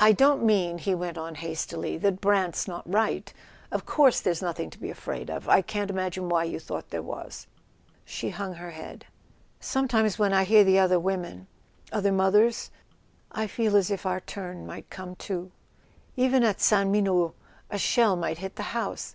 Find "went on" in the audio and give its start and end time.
0.94-1.34